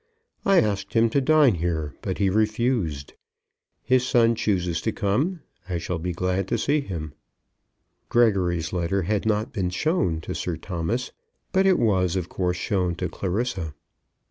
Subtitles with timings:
[0.47, 3.13] I asked him to dine here, but he refused.
[3.83, 5.41] His son chooses to come.
[5.69, 7.13] I shall be glad to see him."
[8.09, 11.11] Gregory's letter had not been shown to Sir Thomas,
[11.51, 13.75] but it was, of course, shown to Clarissa.